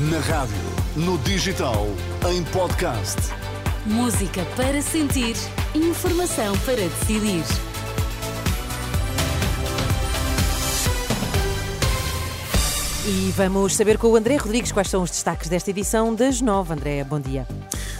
Na 0.00 0.20
rádio, 0.20 0.54
no 0.94 1.18
digital, 1.18 1.88
em 2.30 2.44
podcast. 2.52 3.16
Música 3.84 4.44
para 4.54 4.80
sentir, 4.80 5.34
informação 5.74 6.56
para 6.58 6.76
decidir. 6.76 7.42
E 13.08 13.32
vamos 13.36 13.74
saber 13.74 13.98
com 13.98 14.06
o 14.06 14.14
André 14.14 14.36
Rodrigues 14.36 14.70
quais 14.70 14.88
são 14.88 15.02
os 15.02 15.10
destaques 15.10 15.48
desta 15.48 15.70
edição 15.70 16.14
das 16.14 16.40
nove. 16.40 16.74
André, 16.74 17.02
bom 17.02 17.18
dia. 17.18 17.44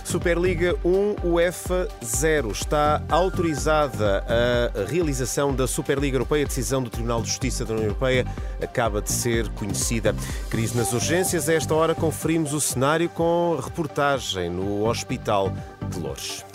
Superliga 0.09 0.75
1 0.83 1.17
UEFA 1.23 1.87
0. 2.03 2.51
Está 2.51 3.03
autorizada 3.11 4.25
a 4.27 4.91
realização 4.91 5.55
da 5.55 5.67
Superliga 5.67 6.17
Europeia. 6.17 6.47
A 6.47 6.49
decisão 6.49 6.83
do 6.83 6.89
Tribunal 6.89 7.21
de 7.21 7.29
Justiça 7.29 7.63
da 7.63 7.75
União 7.75 7.89
Europeia 7.89 8.27
acaba 8.63 9.03
de 9.03 9.13
ser 9.13 9.51
conhecida. 9.51 10.17
Crise 10.49 10.75
nas 10.75 10.95
urgências. 10.95 11.47
A 11.47 11.53
esta 11.53 11.75
hora 11.75 11.95
conferimos 11.95 12.55
o 12.55 12.61
cenário 12.61 13.11
com 13.11 13.61
reportagem 13.63 14.49
no 14.49 14.89
Hospital 14.89 15.53
de 15.91 16.01
Lourdes. 16.01 16.48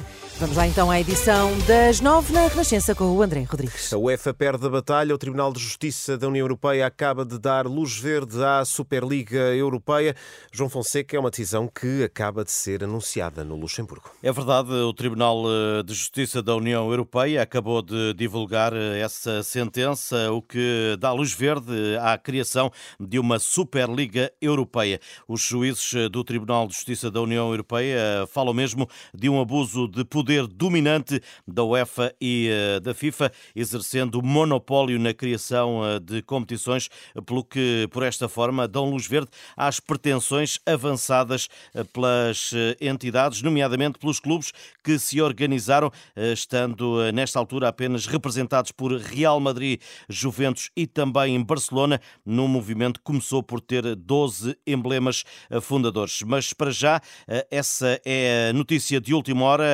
Vamos 0.44 0.58
lá 0.58 0.68
então 0.68 0.92
à 0.92 1.00
edição 1.00 1.58
das 1.60 2.02
nove 2.02 2.34
na 2.34 2.48
Renascença 2.48 2.94
com 2.94 3.06
o 3.06 3.22
André 3.22 3.44
Rodrigues. 3.44 3.94
A 3.94 3.98
UEFA 3.98 4.34
perde 4.34 4.66
a 4.66 4.70
batalha. 4.70 5.16
O 5.16 5.18
Tribunal 5.18 5.54
de 5.54 5.62
Justiça 5.62 6.18
da 6.18 6.28
União 6.28 6.44
Europeia 6.44 6.86
acaba 6.86 7.24
de 7.24 7.40
dar 7.40 7.66
luz 7.66 7.98
verde 7.98 8.44
à 8.44 8.66
Superliga 8.66 9.40
Europeia. 9.56 10.14
João 10.52 10.70
Fonseca 10.70 11.16
é 11.16 11.20
uma 11.20 11.30
decisão 11.30 11.66
que 11.66 12.04
acaba 12.04 12.44
de 12.44 12.52
ser 12.52 12.84
anunciada 12.84 13.46
no 13.46 13.56
Luxemburgo. 13.56 14.12
É 14.22 14.34
verdade, 14.34 14.70
o 14.70 14.92
Tribunal 14.92 15.46
eh, 15.48 15.84
de 15.84 15.94
Justiça 15.94 16.44
da 16.44 16.54
União 16.54 16.90
Europeia 16.90 17.42
acabou 17.42 17.82
de 17.82 18.14
divulgar 18.14 18.74
eh, 18.74 19.00
essa 19.00 19.44
sentença, 19.44 20.30
o 20.30 20.42
que 20.42 20.98
dá 21.00 21.14
luz 21.14 21.32
verde 21.32 21.72
à 22.02 22.18
criação 22.18 22.70
de 23.00 23.18
uma 23.18 23.40
Superliga 23.40 24.30
Europeia. 24.42 25.00
Os 25.26 25.40
juízes 25.40 25.94
eh, 25.96 26.10
do 26.10 26.22
Tribunal 26.22 26.68
de 26.68 26.74
Justiça 26.74 27.10
da 27.10 27.22
União 27.22 27.50
Europeia 27.50 28.28
falam 28.28 28.54
mesmo 28.54 28.90
de 29.14 29.30
um 29.30 29.40
abuso 29.40 29.88
de 29.88 30.04
poder 30.04 30.33
poder 30.34 30.48
dominante 30.48 31.22
da 31.48 31.64
UEFA 31.64 32.14
e 32.20 32.50
eh, 32.50 32.80
da 32.80 32.94
FIFA, 32.94 33.32
exercendo 33.56 34.22
monopólio 34.24 35.00
na 35.00 35.14
criação 35.14 35.86
eh, 35.86 36.00
de 36.00 36.22
competições, 36.24 36.90
pelo 37.26 37.44
que, 37.44 37.88
por 37.92 38.02
esta 38.02 38.28
forma, 38.28 38.68
dão 38.68 38.90
luz 38.90 39.06
verde 39.06 39.30
às 39.56 39.80
pretensões 39.80 40.60
avançadas 40.66 41.48
eh, 41.76 41.84
pelas 41.84 42.52
entidades, 42.82 43.42
nomeadamente 43.42 44.00
pelos 44.00 44.20
clubes 44.20 44.52
que 44.84 44.98
se 44.98 45.22
organizaram, 45.22 45.92
estando 46.16 47.12
nesta 47.12 47.40
altura 47.40 47.68
apenas 47.68 48.06
representados 48.06 48.72
por 48.72 48.92
Real 48.94 49.40
Madrid, 49.40 49.80
Juventus 50.10 50.70
e 50.76 50.88
também 50.88 51.36
em 51.36 51.44
Barcelona, 51.44 52.00
num 52.26 52.48
movimento 52.48 53.00
que 53.00 53.04
começou 53.04 53.44
por 53.44 53.62
ter 53.62 53.96
12 53.96 54.58
emblemas 54.66 55.24
fundadores. 55.62 56.22
Mas 56.24 56.54
para 56.54 56.72
já, 56.72 57.02
essa 57.50 58.00
é 58.06 58.50
a 58.50 58.54
notícia 58.54 59.00
de 59.00 59.14
última 59.14 59.46
hora 59.46 59.66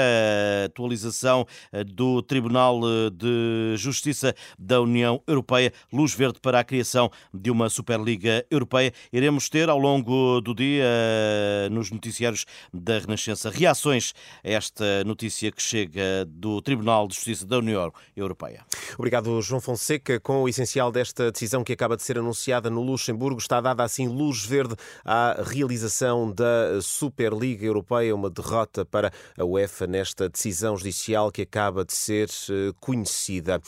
atualização 0.66 1.46
eh, 1.72 1.84
do 1.84 2.22
Tribunal 2.22 2.80
eh, 2.84 3.10
de 3.12 3.76
Justiça 3.78 4.36
da 4.58 4.82
União 4.82 5.22
Europeia, 5.28 5.74
luz 5.92 6.14
verde 6.14 6.40
para 6.42 6.60
a 6.60 6.64
criação 6.64 7.12
de 7.34 7.52
uma 7.52 7.70
Superliga 7.70 8.46
Europeia. 8.50 8.94
Iremos 9.12 9.50
ter 9.50 9.70
ao 9.70 9.78
longo 9.78 10.42
do 10.42 10.54
dia, 10.54 10.84
eh, 10.86 11.70
nos 11.72 11.92
noticiários 11.92 12.46
da 12.74 13.00
Renascença, 13.00 13.50
reações 13.50 14.14
a 14.44 14.50
esta 14.50 15.04
notícia 15.04 15.52
que 15.52 15.62
chega 15.62 16.26
do 16.28 16.62
Tribunal 16.62 17.08
de 17.08 17.16
Justiça 17.16 17.46
da 17.46 17.58
União 17.58 17.92
Europeia. 18.16 18.66
Obrigado, 18.98 19.42
João 19.42 19.62
Fonseca. 19.62 20.20
Com 20.20 20.44
o 20.44 20.50
essencial 20.50 20.92
desta 20.92 21.32
decisão 21.32 21.64
que 21.64 21.74
acaba 21.74 21.96
de 21.96 22.04
ser 22.04 22.18
anunciada 22.18 22.70
no 22.70 22.82
Luxemburgo, 22.82 23.40
está 23.40 23.60
dada 23.62 23.84
assim 23.84 24.08
luz 24.08 24.46
verde 24.46 24.76
à 25.04 25.42
realização 25.44 26.32
da 26.32 26.82
Superliga 26.82 27.66
Europeia, 27.66 28.16
uma 28.16 28.30
derrota 28.30 28.86
para 28.86 29.12
a 29.38 29.44
UEFA 29.44 29.88
nesta 29.88 30.29
decisão 30.30 30.78
judicial 30.78 31.32
que 31.32 31.42
acaba 31.42 31.84
de 31.84 31.94
ser 31.94 32.30
eh, 32.50 32.72
conhecida. 32.80 33.62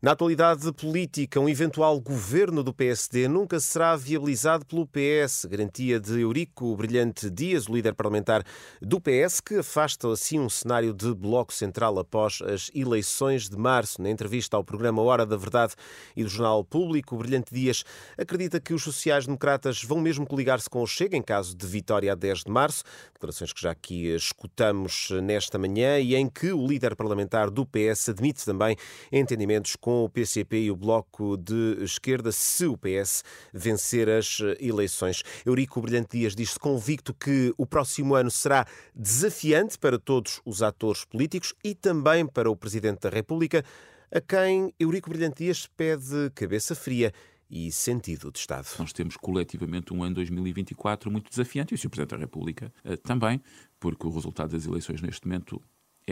Na 0.00 0.12
atualidade 0.12 0.72
política, 0.74 1.40
um 1.40 1.48
eventual 1.48 2.00
governo 2.00 2.62
do 2.62 2.72
PSD 2.72 3.26
nunca 3.26 3.58
será 3.58 3.96
viabilizado 3.96 4.64
pelo 4.64 4.86
PS, 4.86 5.44
garantia 5.46 5.98
de 5.98 6.20
Eurico 6.20 6.76
Brilhante 6.76 7.28
Dias, 7.28 7.66
o 7.66 7.74
líder 7.74 7.94
parlamentar 7.94 8.44
do 8.80 9.00
PS, 9.00 9.40
que 9.40 9.56
afasta 9.56 10.12
assim 10.12 10.38
um 10.38 10.48
cenário 10.48 10.94
de 10.94 11.12
bloco 11.12 11.52
central 11.52 11.98
após 11.98 12.40
as 12.42 12.70
eleições 12.72 13.48
de 13.48 13.56
março. 13.56 14.00
Na 14.00 14.08
entrevista 14.08 14.56
ao 14.56 14.62
programa 14.62 15.02
Hora 15.02 15.26
da 15.26 15.36
Verdade 15.36 15.74
e 16.14 16.22
do 16.22 16.30
Jornal 16.30 16.62
Público, 16.62 17.16
Brilhante 17.16 17.52
Dias 17.52 17.82
acredita 18.16 18.60
que 18.60 18.72
os 18.72 18.84
sociais-democratas 18.84 19.82
vão 19.82 20.00
mesmo 20.00 20.24
coligar-se 20.24 20.70
com 20.70 20.80
o 20.80 20.86
Chega 20.86 21.16
em 21.16 21.22
caso 21.22 21.56
de 21.56 21.66
vitória 21.66 22.12
a 22.12 22.14
10 22.14 22.44
de 22.44 22.52
março, 22.52 22.84
declarações 23.12 23.52
que 23.52 23.60
já 23.60 23.72
aqui 23.72 24.14
escutamos 24.14 25.08
nesta 25.24 25.58
manhã 25.58 25.97
e 26.00 26.14
em 26.14 26.28
que 26.28 26.52
o 26.52 26.66
líder 26.66 26.94
parlamentar 26.96 27.50
do 27.50 27.66
PS 27.66 28.10
admite 28.10 28.44
também 28.44 28.76
entendimentos 29.12 29.76
com 29.76 30.04
o 30.04 30.08
PCP 30.08 30.64
e 30.64 30.70
o 30.70 30.76
Bloco 30.76 31.36
de 31.36 31.82
Esquerda 31.82 32.32
se 32.32 32.66
o 32.66 32.76
PS 32.76 33.22
vencer 33.52 34.08
as 34.08 34.38
eleições. 34.60 35.22
Eurico 35.44 35.80
Brilhante 35.80 36.18
Dias 36.18 36.34
diz-se 36.34 36.58
convicto 36.58 37.14
que 37.14 37.52
o 37.56 37.66
próximo 37.66 38.14
ano 38.14 38.30
será 38.30 38.66
desafiante 38.94 39.78
para 39.78 39.98
todos 39.98 40.40
os 40.44 40.62
atores 40.62 41.04
políticos 41.04 41.54
e 41.64 41.74
também 41.74 42.26
para 42.26 42.50
o 42.50 42.56
Presidente 42.56 43.00
da 43.00 43.10
República, 43.10 43.64
a 44.10 44.20
quem 44.20 44.72
Eurico 44.78 45.10
Brilhante 45.10 45.44
Dias 45.44 45.66
pede 45.66 46.30
cabeça 46.34 46.74
fria 46.74 47.12
e 47.50 47.72
sentido 47.72 48.30
de 48.30 48.38
Estado. 48.38 48.66
Nós 48.78 48.92
temos 48.92 49.16
coletivamente 49.16 49.92
um 49.92 50.02
ano 50.02 50.16
2024 50.16 51.10
muito 51.10 51.30
desafiante 51.30 51.72
e 51.72 51.76
o 51.76 51.78
Sr. 51.78 51.88
Presidente 51.88 52.10
da 52.10 52.16
República 52.18 52.72
eh, 52.84 52.96
também, 52.96 53.40
porque 53.80 54.06
o 54.06 54.10
resultado 54.10 54.50
das 54.50 54.66
eleições 54.66 55.00
neste 55.00 55.26
momento 55.26 55.62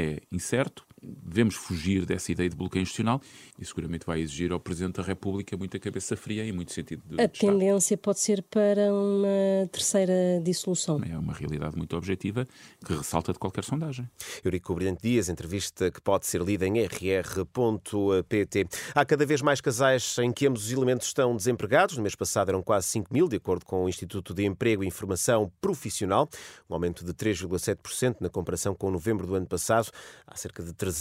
é 0.01 0.23
incerto, 0.31 0.87
devemos 1.23 1.55
fugir 1.55 2.05
dessa 2.05 2.33
ideia 2.33 2.49
de 2.49 2.57
bloqueio 2.57 2.83
institucional 2.83 3.21
e 3.59 3.65
seguramente 3.65 4.05
vai 4.05 4.21
exigir 4.21 4.53
ao 4.53 4.59
Presidente 4.59 4.97
da 4.97 5.03
República 5.03 5.57
muita 5.57 5.79
cabeça 5.79 6.17
fria 6.17 6.45
e 6.45 6.53
muito 6.53 6.73
sentido 6.73 7.03
de 7.07 7.21
A 7.21 7.25
Estado. 7.25 7.53
tendência 7.53 7.97
pode 7.97 8.19
ser 8.19 8.43
para 8.43 8.93
uma 8.93 9.69
terceira 9.71 10.41
dissolução. 10.43 11.01
É 11.09 11.17
uma 11.17 11.33
realidade 11.33 11.77
muito 11.77 11.97
objetiva 11.97 12.47
que 12.85 12.93
ressalta 12.93 13.33
de 13.33 13.39
qualquer 13.39 13.65
sondagem. 13.65 14.09
Eurico 14.45 14.75
Brilhante 14.75 15.03
Dias, 15.03 15.29
entrevista 15.29 15.91
que 15.91 16.01
pode 16.01 16.27
ser 16.27 16.43
lida 16.43 16.67
em 16.67 16.85
rr.pt. 16.85 18.67
Há 18.95 19.05
cada 19.05 19.25
vez 19.25 19.43
mais 19.43 19.61
casais 19.61 20.17
em 20.19 20.33
que 20.33 20.47
ambos 20.47 20.67
os 20.67 20.73
elementos 20.73 21.07
estão 21.07 21.37
desempregados. 21.37 21.97
No 21.97 22.03
mês 22.03 22.15
passado 22.15 22.49
eram 22.49 22.63
quase 22.63 22.87
5 22.89 23.13
mil, 23.13 23.29
de 23.29 23.37
acordo 23.37 23.65
com 23.65 23.85
o 23.85 23.89
Instituto 23.89 24.35
de 24.35 24.45
Emprego 24.45 24.83
e 24.83 24.87
Informação 24.87 25.53
Profissional, 25.61 26.29
um 26.69 26.75
aumento 26.75 27.05
de 27.05 27.13
3,7% 27.13 28.17
na 28.21 28.29
comparação 28.29 28.75
com 28.75 28.91
novembro 28.91 29.27
do 29.27 29.35
ano 29.35 29.47
passado. 29.47 29.91
Há 30.27 30.37
cerca 30.37 30.63
de 30.63 30.73
300 30.73 30.96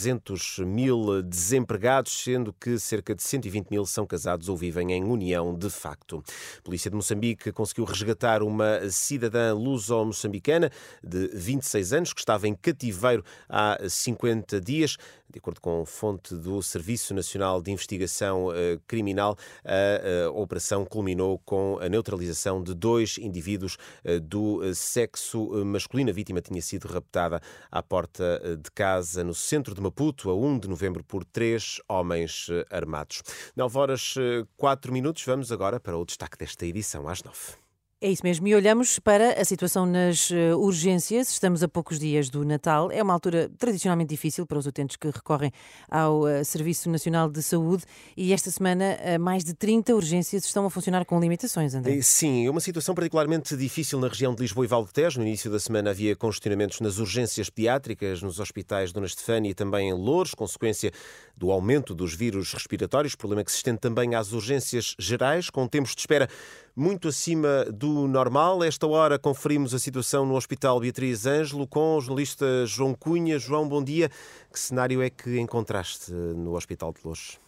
mil 0.65 1.21
desempregados, 1.21 2.23
sendo 2.23 2.53
que 2.53 2.77
cerca 2.79 3.15
de 3.15 3.23
120 3.23 3.69
mil 3.69 3.85
são 3.85 4.05
casados 4.05 4.49
ou 4.49 4.57
vivem 4.57 4.91
em 4.91 5.03
união 5.03 5.53
de 5.53 5.69
facto. 5.69 6.23
A 6.57 6.61
Polícia 6.61 6.89
de 6.89 6.95
Moçambique 6.95 7.51
conseguiu 7.51 7.85
resgatar 7.85 8.43
uma 8.43 8.89
cidadã 8.89 9.53
luso-moçambicana 9.53 10.71
de 11.03 11.27
26 11.33 11.93
anos 11.93 12.13
que 12.13 12.19
estava 12.19 12.47
em 12.47 12.55
cativeiro 12.55 13.23
há 13.49 13.77
50 13.87 14.61
dias. 14.61 14.97
De 15.27 15.39
acordo 15.39 15.59
com 15.59 15.85
fonte 15.85 16.35
do 16.35 16.61
Serviço 16.61 17.13
Nacional 17.13 17.61
de 17.61 17.69
Investigação 17.69 18.53
eh, 18.53 18.79
Criminal, 18.87 19.35
a 19.65 20.29
operação 20.29 20.85
culminou 20.85 21.39
com 21.39 21.77
a 21.81 21.89
neutralização 21.89 22.63
de 22.63 22.73
dois 22.73 23.17
indivíduos 23.17 23.75
eh, 24.03 24.19
do 24.19 24.61
sexo 24.73 25.65
masculino. 25.65 26.09
A 26.09 26.13
vítima 26.13 26.41
tinha 26.41 26.61
sido 26.61 26.87
raptada 26.87 27.41
à 27.69 27.83
porta 27.83 28.41
eh, 28.43 28.55
de 28.55 28.71
casa 28.71 29.23
no 29.23 29.33
centro 29.33 29.75
de 29.75 29.81
Maputo, 29.85 30.31
a 30.31 30.35
1 30.35 30.59
de 30.59 30.67
novembro, 30.67 31.03
por 31.03 31.23
três 31.23 31.79
homens 31.87 32.47
eh, 32.49 32.65
armados. 32.71 33.21
9 33.55 33.77
horas 33.77 34.15
4 34.57 34.89
eh, 34.89 34.93
minutos. 34.93 35.23
Vamos 35.25 35.51
agora 35.51 35.79
para 35.79 35.97
o 35.97 36.05
destaque 36.05 36.37
desta 36.37 36.65
edição, 36.65 37.07
às 37.07 37.23
9. 37.23 37.64
É 38.05 38.11
isso 38.11 38.21
mesmo. 38.23 38.47
E 38.47 38.53
olhamos 38.53 38.99
para 38.99 39.31
a 39.41 39.43
situação 39.43 39.83
nas 39.83 40.29
eh, 40.29 40.53
urgências. 40.53 41.31
Estamos 41.31 41.63
a 41.63 41.67
poucos 41.67 41.97
dias 41.97 42.29
do 42.29 42.45
Natal. 42.45 42.91
É 42.91 43.01
uma 43.01 43.11
altura 43.11 43.49
tradicionalmente 43.57 44.11
difícil 44.11 44.45
para 44.45 44.59
os 44.59 44.67
utentes 44.67 44.95
que 44.95 45.07
recorrem 45.07 45.51
ao 45.89 46.27
eh, 46.27 46.43
Serviço 46.43 46.87
Nacional 46.87 47.31
de 47.31 47.41
Saúde. 47.41 47.83
E 48.15 48.31
esta 48.31 48.51
semana, 48.51 48.83
eh, 49.01 49.17
mais 49.17 49.43
de 49.43 49.55
30 49.55 49.95
urgências 49.95 50.45
estão 50.45 50.67
a 50.67 50.69
funcionar 50.69 51.03
com 51.03 51.19
limitações, 51.19 51.73
André. 51.73 51.99
Sim, 52.03 52.45
é 52.45 52.51
uma 52.51 52.61
situação 52.61 52.93
particularmente 52.93 53.57
difícil 53.57 53.99
na 53.99 54.07
região 54.07 54.35
de 54.35 54.41
Lisboa 54.43 54.65
e 54.65 54.67
Val 54.67 54.85
de 54.85 54.93
Tejo. 54.93 55.19
No 55.19 55.25
início 55.25 55.49
da 55.49 55.57
semana 55.57 55.89
havia 55.89 56.15
congestionamentos 56.15 56.81
nas 56.81 56.99
urgências 56.99 57.49
pediátricas, 57.49 58.21
nos 58.21 58.39
hospitais 58.39 58.91
Dona 58.91 59.07
Estefânia 59.07 59.49
e 59.49 59.55
também 59.55 59.89
em 59.89 59.93
Louros, 59.93 60.35
consequência 60.35 60.91
do 61.35 61.51
aumento 61.51 61.95
dos 61.95 62.13
vírus 62.13 62.53
respiratórios, 62.53 63.15
problema 63.15 63.43
que 63.43 63.51
se 63.51 63.57
estende 63.57 63.79
também 63.79 64.13
às 64.13 64.31
urgências 64.31 64.95
gerais, 64.99 65.49
com 65.49 65.67
tempos 65.67 65.95
de 65.95 66.01
espera 66.01 66.29
muito 66.75 67.07
acima 67.07 67.65
do 67.71 68.07
normal. 68.07 68.63
Esta 68.63 68.85
hora 68.85 69.17
conferimos 69.17 69.73
a 69.73 69.79
situação 69.79 70.25
no 70.25 70.35
Hospital 70.35 70.79
Beatriz 70.79 71.25
Ângelo 71.25 71.65
com 71.65 71.95
o 71.95 72.01
jornalista 72.01 72.65
João 72.65 72.93
Cunha. 72.93 73.39
João, 73.39 73.67
bom 73.67 73.81
dia. 73.81 74.09
Que 74.51 74.59
cenário 74.59 75.01
é 75.01 75.09
que 75.09 75.39
encontraste 75.39 76.11
no 76.11 76.55
Hospital 76.55 76.91
de 76.91 76.99
Lourdes? 77.05 77.39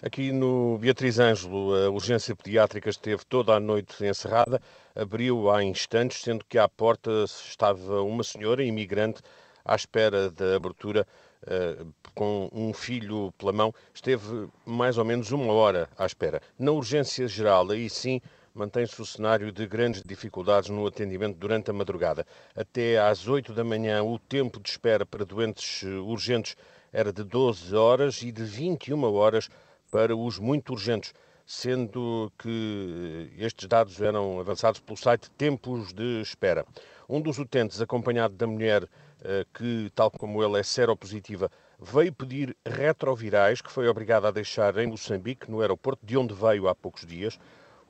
Aqui 0.00 0.32
no 0.32 0.78
Beatriz 0.78 1.18
Ângelo, 1.18 1.74
a 1.74 1.90
urgência 1.90 2.34
pediátrica 2.36 2.88
esteve 2.88 3.24
toda 3.24 3.54
a 3.54 3.60
noite 3.60 4.04
encerrada, 4.04 4.60
abriu 4.96 5.50
há 5.50 5.62
instantes, 5.62 6.22
sendo 6.22 6.44
que 6.44 6.58
à 6.58 6.68
porta 6.68 7.24
estava 7.24 8.02
uma 8.02 8.24
senhora 8.24 8.64
imigrante 8.64 9.22
à 9.64 9.76
espera 9.76 10.28
da 10.28 10.56
abertura 10.56 11.06
uh, 11.44 11.92
com 12.14 12.48
um 12.52 12.72
filho 12.72 13.32
pela 13.38 13.52
mão. 13.52 13.72
Esteve 13.94 14.48
mais 14.66 14.98
ou 14.98 15.04
menos 15.04 15.30
uma 15.30 15.52
hora 15.52 15.88
à 15.96 16.04
espera. 16.04 16.40
Na 16.58 16.72
urgência 16.72 17.28
geral, 17.28 17.70
aí 17.70 17.88
sim, 17.88 18.20
mantém-se 18.54 19.00
o 19.00 19.06
cenário 19.06 19.50
de 19.50 19.66
grandes 19.66 20.02
dificuldades 20.02 20.68
no 20.68 20.86
atendimento 20.86 21.36
durante 21.36 21.70
a 21.70 21.74
madrugada. 21.74 22.26
Até 22.54 22.98
às 22.98 23.26
8 23.26 23.52
da 23.52 23.64
manhã, 23.64 24.02
o 24.02 24.18
tempo 24.18 24.60
de 24.60 24.68
espera 24.68 25.06
para 25.06 25.24
doentes 25.24 25.82
eh, 25.84 25.88
urgentes 25.88 26.56
era 26.92 27.12
de 27.12 27.24
12 27.24 27.74
horas 27.74 28.22
e 28.22 28.30
de 28.30 28.44
21 28.44 29.02
horas 29.14 29.48
para 29.90 30.14
os 30.14 30.38
muito 30.38 30.72
urgentes, 30.72 31.14
sendo 31.46 32.30
que 32.38 33.30
eh, 33.38 33.44
estes 33.44 33.66
dados 33.66 34.00
eram 34.00 34.38
avançados 34.38 34.80
pelo 34.80 34.96
site 34.96 35.30
Tempos 35.30 35.92
de 35.92 36.20
Espera. 36.20 36.66
Um 37.08 37.20
dos 37.20 37.38
utentes, 37.38 37.80
acompanhado 37.80 38.34
da 38.34 38.46
mulher 38.46 38.88
eh, 39.24 39.46
que, 39.54 39.90
tal 39.94 40.10
como 40.10 40.42
ele, 40.42 40.58
é 40.58 40.62
seropositiva, 40.62 41.50
veio 41.80 42.12
pedir 42.12 42.56
retrovirais, 42.66 43.60
que 43.60 43.70
foi 43.72 43.88
obrigada 43.88 44.28
a 44.28 44.30
deixar 44.30 44.76
em 44.78 44.86
Moçambique, 44.86 45.50
no 45.50 45.60
aeroporto, 45.60 46.04
de 46.04 46.16
onde 46.16 46.34
veio 46.34 46.68
há 46.68 46.74
poucos 46.74 47.06
dias. 47.06 47.38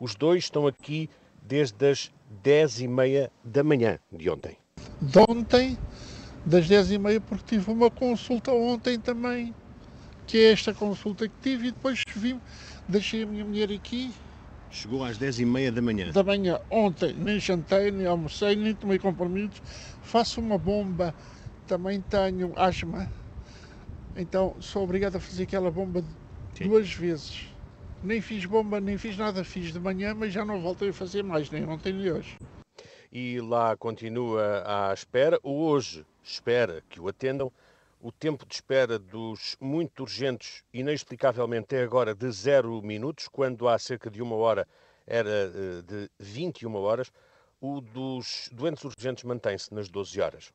Os 0.02 0.16
dois 0.16 0.42
estão 0.42 0.66
aqui 0.66 1.08
desde 1.44 1.88
as 1.88 2.10
10 2.42 2.80
e 2.80 2.88
meia 2.88 3.30
da 3.44 3.62
manhã 3.62 4.00
de 4.10 4.28
ontem. 4.28 4.58
De 5.00 5.20
ontem, 5.30 5.78
das 6.44 6.66
10 6.66 6.90
e 6.90 6.98
meia, 6.98 7.20
porque 7.20 7.44
tive 7.56 7.70
uma 7.70 7.88
consulta 7.88 8.50
ontem 8.50 8.98
também 8.98 9.54
que 10.26 10.38
é 10.38 10.50
esta 10.50 10.74
consulta 10.74 11.28
que 11.28 11.34
tive, 11.40 11.68
e 11.68 11.70
depois 11.70 12.02
vim, 12.16 12.40
deixei 12.88 13.22
a 13.22 13.26
minha 13.26 13.44
mulher 13.44 13.70
aqui. 13.70 14.12
Chegou 14.72 15.04
às 15.04 15.18
10 15.18 15.38
e 15.38 15.44
meia 15.44 15.70
da 15.70 15.80
manhã. 15.80 16.10
Da 16.10 16.24
manhã, 16.24 16.58
ontem, 16.68 17.14
nem 17.14 17.38
jantei, 17.38 17.92
nem 17.92 18.04
almocei, 18.04 18.56
nem 18.56 18.74
tomei 18.74 18.98
compromissos. 18.98 19.62
Faço 20.02 20.40
uma 20.40 20.58
bomba, 20.58 21.14
também 21.68 22.00
tenho 22.00 22.52
asma, 22.56 23.08
então 24.16 24.56
sou 24.58 24.82
obrigado 24.82 25.14
a 25.14 25.20
fazer 25.20 25.44
aquela 25.44 25.70
bomba 25.70 26.02
Sim. 26.54 26.64
duas 26.64 26.92
vezes. 26.92 27.51
Nem 28.04 28.20
fiz 28.20 28.44
bomba, 28.44 28.80
nem 28.80 28.98
fiz 28.98 29.16
nada, 29.16 29.44
fiz 29.44 29.72
de 29.72 29.78
manhã, 29.78 30.12
mas 30.12 30.32
já 30.32 30.44
não 30.44 30.60
voltei 30.60 30.88
a 30.88 30.92
fazer 30.92 31.22
mais, 31.22 31.50
nem 31.50 31.64
ontem 31.64 31.92
nem 31.92 32.10
hoje. 32.10 32.36
E 33.12 33.40
lá 33.40 33.76
continua 33.76 34.64
à 34.66 34.92
espera, 34.92 35.38
hoje 35.42 36.04
espera 36.22 36.82
que 36.90 37.00
o 37.00 37.06
atendam 37.06 37.52
o 38.00 38.10
tempo 38.10 38.44
de 38.44 38.54
espera 38.54 38.98
dos 38.98 39.56
muito 39.60 40.02
urgentes, 40.02 40.64
inexplicavelmente, 40.74 41.76
é 41.76 41.82
agora 41.84 42.12
de 42.12 42.28
zero 42.32 42.82
minutos, 42.82 43.28
quando 43.28 43.68
há 43.68 43.78
cerca 43.78 44.10
de 44.10 44.20
uma 44.20 44.34
hora 44.34 44.66
era 45.06 45.30
eh, 45.30 45.82
de 45.86 46.10
21 46.18 46.74
horas. 46.74 47.12
O 47.60 47.80
dos 47.80 48.48
doentes 48.50 48.82
urgentes 48.82 49.22
mantém-se 49.22 49.72
nas 49.72 49.88
12 49.88 50.20
horas. 50.20 50.52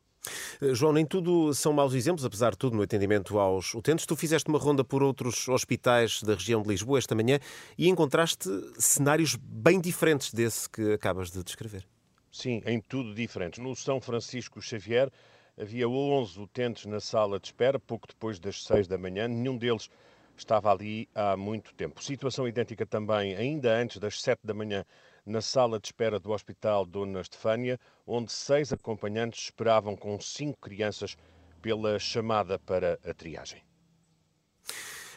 Eh, 0.61 0.73
João, 0.73 0.93
nem 0.93 1.05
tudo 1.05 1.53
são 1.53 1.73
maus 1.73 1.93
exemplos, 1.93 2.25
apesar 2.25 2.51
de 2.51 2.57
tudo, 2.57 2.75
no 2.75 2.83
atendimento 2.83 3.37
aos 3.39 3.73
utentes. 3.73 4.05
Tu 4.05 4.15
fizeste 4.15 4.49
uma 4.49 4.59
ronda 4.59 4.83
por 4.83 5.03
outros 5.03 5.47
hospitais 5.47 6.21
da 6.21 6.33
região 6.33 6.61
de 6.61 6.69
Lisboa 6.69 6.97
esta 6.97 7.15
manhã 7.15 7.39
e 7.77 7.87
encontraste 7.89 8.49
cenários 8.77 9.35
bem 9.35 9.79
diferentes 9.79 10.33
desse 10.33 10.69
que 10.69 10.93
acabas 10.93 11.31
de 11.31 11.43
descrever. 11.43 11.85
Sim, 12.31 12.61
em 12.65 12.79
tudo 12.79 13.13
diferentes. 13.13 13.59
No 13.59 13.75
São 13.75 13.99
Francisco 13.99 14.61
Xavier, 14.61 15.11
Havia 15.59 15.89
11 15.89 16.39
utentes 16.39 16.85
na 16.85 16.99
sala 16.99 17.39
de 17.39 17.47
espera, 17.47 17.79
pouco 17.79 18.07
depois 18.07 18.37
das 18.37 18.63
6 18.63 18.87
da 18.87 18.95
manhã. 18.95 19.27
Nenhum 19.27 19.57
deles 19.57 19.89
estava 20.37 20.71
ali 20.71 21.09
há 21.15 21.35
muito 21.35 21.73
tempo. 21.73 22.03
Situação 22.03 22.47
idêntica 22.47 22.85
também, 22.85 23.35
ainda 23.35 23.75
antes 23.75 23.97
das 23.97 24.21
7 24.21 24.39
da 24.43 24.53
manhã, 24.53 24.85
na 25.27 25.41
sala 25.41 25.77
de 25.77 25.87
espera 25.89 26.19
do 26.19 26.31
Hospital 26.31 26.85
Dona 26.85 27.19
Estefânia, 27.19 27.77
onde 28.05 28.31
seis 28.31 28.71
acompanhantes 28.71 29.43
esperavam 29.43 29.95
com 29.95 30.19
cinco 30.21 30.57
crianças 30.57 31.17
pela 31.61 31.99
chamada 31.99 32.57
para 32.57 32.97
a 33.03 33.13
triagem. 33.13 33.61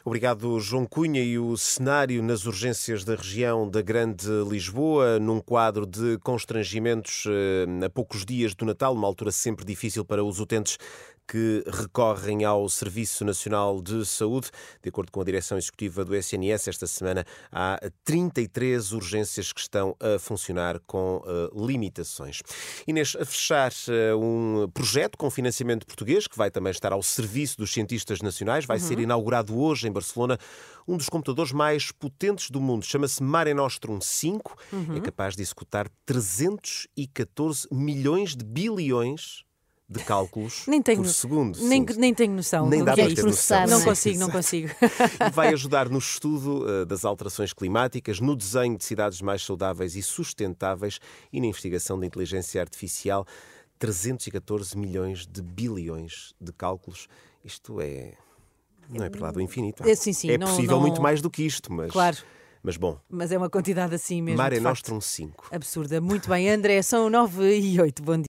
Obrigado, 0.04 0.58
João 0.60 0.86
Cunha. 0.86 1.22
E 1.22 1.38
o 1.38 1.56
cenário 1.56 2.22
nas 2.22 2.46
urgências 2.46 3.04
da 3.04 3.14
região 3.14 3.68
da 3.68 3.82
Grande 3.82 4.28
Lisboa, 4.48 5.18
num 5.18 5.40
quadro 5.40 5.86
de 5.86 6.18
constrangimentos 6.18 7.24
eh, 7.26 7.84
a 7.84 7.90
poucos 7.90 8.24
dias 8.24 8.54
do 8.54 8.64
Natal, 8.64 8.94
uma 8.94 9.06
altura 9.06 9.30
sempre 9.30 9.64
difícil 9.64 10.04
para 10.04 10.24
os 10.24 10.40
utentes 10.40 10.78
que 11.30 11.62
recorrem 11.64 12.44
ao 12.44 12.68
Serviço 12.68 13.24
Nacional 13.24 13.80
de 13.80 14.04
Saúde. 14.04 14.50
De 14.82 14.88
acordo 14.88 15.12
com 15.12 15.20
a 15.20 15.24
direção 15.24 15.56
executiva 15.56 16.04
do 16.04 16.12
SNS, 16.16 16.66
esta 16.66 16.88
semana 16.88 17.24
há 17.52 17.78
33 18.04 18.90
urgências 18.90 19.52
que 19.52 19.60
estão 19.60 19.94
a 20.00 20.18
funcionar 20.18 20.80
com 20.88 21.22
uh, 21.24 21.66
limitações. 21.66 22.40
Inês, 22.84 23.16
a 23.18 23.24
fechar 23.24 23.70
uh, 23.70 24.18
um 24.18 24.68
projeto 24.74 25.16
com 25.16 25.30
financiamento 25.30 25.86
português, 25.86 26.26
que 26.26 26.36
vai 26.36 26.50
também 26.50 26.72
estar 26.72 26.92
ao 26.92 27.02
serviço 27.02 27.58
dos 27.58 27.72
cientistas 27.72 28.20
nacionais, 28.20 28.64
vai 28.64 28.78
uhum. 28.78 28.84
ser 28.84 28.98
inaugurado 28.98 29.56
hoje 29.56 29.86
em 29.90 29.92
Barcelona 29.92 30.38
um 30.86 30.96
dos 30.96 31.08
computadores 31.08 31.52
mais 31.52 31.92
potentes 31.92 32.50
do 32.50 32.60
mundo. 32.60 32.84
Chama-se 32.84 33.22
Mare 33.22 33.54
Nostrum 33.54 34.00
5. 34.00 34.56
Uhum. 34.72 34.96
É 34.96 35.00
capaz 35.00 35.36
de 35.36 35.42
executar 35.42 35.88
314 36.04 37.68
milhões 37.70 38.34
de 38.34 38.44
bilhões 38.44 39.44
de 39.90 40.04
cálculos 40.04 40.64
nem 40.68 40.80
tenho, 40.80 41.02
por 41.02 41.08
segundo. 41.08 41.58
Nem, 41.66 41.84
nem 41.84 42.14
tenho 42.14 42.32
noção 42.32 42.68
nem 42.68 42.84
dá 42.84 42.94
que 42.94 43.00
é 43.00 43.12
ter 43.12 43.24
noção. 43.24 43.66
Não 43.66 43.82
consigo, 43.82 44.18
não 44.20 44.30
consigo. 44.30 44.68
E 45.26 45.30
vai 45.32 45.48
ajudar 45.48 45.88
no 45.88 45.98
estudo 45.98 46.64
uh, 46.64 46.86
das 46.86 47.04
alterações 47.04 47.52
climáticas, 47.52 48.20
no 48.20 48.36
desenho 48.36 48.78
de 48.78 48.84
cidades 48.84 49.20
mais 49.20 49.42
saudáveis 49.42 49.96
e 49.96 50.02
sustentáveis 50.02 51.00
e 51.32 51.40
na 51.40 51.46
investigação 51.46 51.98
da 51.98 52.06
inteligência 52.06 52.60
artificial. 52.60 53.26
314 53.80 54.76
milhões 54.76 55.26
de 55.26 55.42
bilhões 55.42 56.34
de 56.40 56.52
cálculos. 56.52 57.08
Isto 57.42 57.80
é. 57.80 58.12
Não 58.92 59.04
é 59.04 59.10
para 59.10 59.20
lá 59.22 59.30
do 59.30 59.40
infinito. 59.40 59.88
É, 59.88 59.94
sim, 59.94 60.12
sim, 60.12 60.30
é 60.30 60.38
não, 60.38 60.48
possível 60.48 60.76
não... 60.76 60.80
muito 60.80 61.00
mais 61.00 61.22
do 61.22 61.30
que 61.30 61.42
isto, 61.42 61.72
mas. 61.72 61.92
Claro. 61.92 62.16
Mas 62.62 62.76
bom. 62.76 62.98
Mas 63.08 63.32
é 63.32 63.38
uma 63.38 63.48
quantidade 63.48 63.94
assim 63.94 64.20
mesmo. 64.20 64.36
Mare 64.36 64.60
Nostrum 64.60 65.00
5. 65.00 65.48
Absurda. 65.50 66.00
Muito 66.00 66.28
bem, 66.28 66.50
André, 66.50 66.82
são 66.82 67.08
9 67.08 67.58
e 67.58 67.80
8. 67.80 68.02
Bom 68.02 68.12
dia. 68.12 68.18